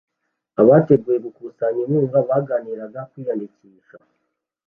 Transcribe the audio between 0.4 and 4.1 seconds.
Abateguye gukusanya inkunga baganiraga kwiyandikisha